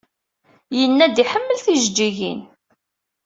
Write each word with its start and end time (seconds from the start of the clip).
Yenna-d 0.77 1.17
iḥemmel 1.23 1.57
tijejjigin. 1.65 2.41